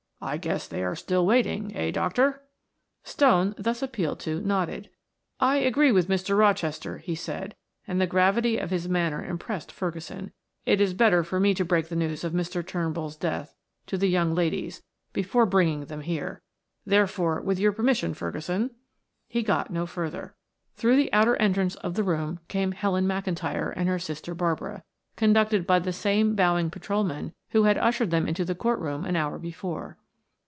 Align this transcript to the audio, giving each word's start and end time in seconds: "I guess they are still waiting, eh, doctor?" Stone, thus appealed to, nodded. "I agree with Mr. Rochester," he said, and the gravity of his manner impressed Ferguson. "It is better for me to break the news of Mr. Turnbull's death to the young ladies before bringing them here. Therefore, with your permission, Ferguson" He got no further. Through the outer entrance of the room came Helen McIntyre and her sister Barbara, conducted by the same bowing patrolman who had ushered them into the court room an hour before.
"I 0.23 0.37
guess 0.37 0.67
they 0.67 0.83
are 0.83 0.95
still 0.95 1.25
waiting, 1.25 1.75
eh, 1.75 1.89
doctor?" 1.89 2.43
Stone, 3.03 3.55
thus 3.57 3.81
appealed 3.81 4.19
to, 4.19 4.39
nodded. 4.39 4.91
"I 5.39 5.55
agree 5.55 5.91
with 5.91 6.07
Mr. 6.09 6.37
Rochester," 6.37 6.99
he 6.99 7.15
said, 7.15 7.55
and 7.87 7.99
the 7.99 8.05
gravity 8.05 8.59
of 8.59 8.69
his 8.69 8.87
manner 8.87 9.25
impressed 9.25 9.71
Ferguson. 9.71 10.31
"It 10.63 10.79
is 10.79 10.93
better 10.93 11.23
for 11.23 11.39
me 11.39 11.55
to 11.55 11.65
break 11.65 11.87
the 11.87 11.95
news 11.95 12.23
of 12.23 12.33
Mr. 12.33 12.63
Turnbull's 12.63 13.15
death 13.17 13.55
to 13.87 13.97
the 13.97 14.09
young 14.11 14.35
ladies 14.35 14.83
before 15.11 15.47
bringing 15.47 15.85
them 15.85 16.01
here. 16.01 16.43
Therefore, 16.85 17.41
with 17.41 17.57
your 17.57 17.71
permission, 17.71 18.13
Ferguson" 18.13 18.69
He 19.27 19.41
got 19.41 19.71
no 19.73 19.87
further. 19.87 20.35
Through 20.75 20.97
the 20.97 21.11
outer 21.11 21.35
entrance 21.37 21.73
of 21.77 21.95
the 21.95 22.03
room 22.03 22.39
came 22.47 22.73
Helen 22.73 23.07
McIntyre 23.07 23.73
and 23.75 23.89
her 23.89 23.97
sister 23.97 24.35
Barbara, 24.35 24.83
conducted 25.15 25.65
by 25.65 25.79
the 25.79 25.91
same 25.91 26.35
bowing 26.35 26.69
patrolman 26.69 27.33
who 27.49 27.63
had 27.63 27.79
ushered 27.79 28.11
them 28.11 28.27
into 28.27 28.45
the 28.45 28.53
court 28.53 28.77
room 28.77 29.03
an 29.03 29.15
hour 29.15 29.39
before. 29.39 29.97